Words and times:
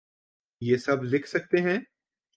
یہ 0.61 0.77
سب 0.77 1.03
لکھ 1.03 1.27
سکتے 1.29 1.61
ہیں؟ 1.61 1.79